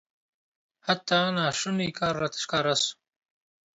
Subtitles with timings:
[0.87, 2.93] حتی ناشونی کار راته ښکاره سو.